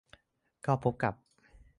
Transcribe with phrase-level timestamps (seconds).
[0.65, 1.13] ก็พบกับ